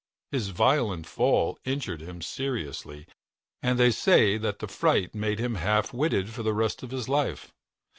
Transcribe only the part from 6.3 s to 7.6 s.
for the rest of his life.